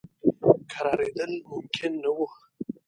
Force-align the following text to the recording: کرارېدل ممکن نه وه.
کرارېدل 0.71 1.31
ممکن 1.51 1.91
نه 2.03 2.11
وه. 2.15 2.27